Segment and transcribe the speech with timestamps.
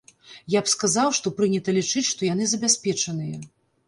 [0.51, 3.37] Я б сказаў, што прынята лічыць, што яны забяспечаныя.